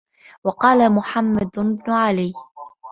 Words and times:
وَقَالَ 0.43 0.91
مُحَمَّدُ 0.95 1.51
بْنُ 1.59 1.91
عَلِيٍّ 1.93 2.33